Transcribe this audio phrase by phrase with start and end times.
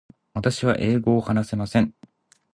[0.33, 1.93] 私は英語を話せません。